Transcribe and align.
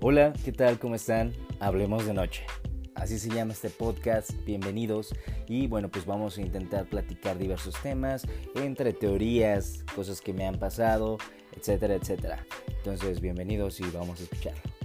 Hola, 0.00 0.32
¿qué 0.44 0.52
tal? 0.52 0.78
¿Cómo 0.78 0.94
están? 0.94 1.32
Hablemos 1.58 2.06
de 2.06 2.14
noche. 2.14 2.44
Así 2.94 3.18
se 3.18 3.30
llama 3.30 3.52
este 3.52 3.68
podcast, 3.68 4.30
bienvenidos 4.44 5.12
y 5.48 5.66
bueno 5.66 5.88
pues 5.88 6.06
vamos 6.06 6.38
a 6.38 6.40
intentar 6.40 6.86
platicar 6.86 7.36
diversos 7.36 7.74
temas 7.82 8.24
entre 8.54 8.92
teorías, 8.92 9.84
cosas 9.96 10.20
que 10.20 10.32
me 10.32 10.46
han 10.46 10.60
pasado, 10.60 11.18
etcétera, 11.56 11.94
etcétera. 11.94 12.46
Entonces 12.68 13.20
bienvenidos 13.20 13.80
y 13.80 13.90
vamos 13.90 14.20
a 14.20 14.22
escucharlo. 14.22 14.77